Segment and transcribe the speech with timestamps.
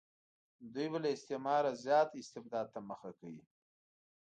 [0.73, 3.43] دوی به له استعمار زیات استبداد ته مخه کوي.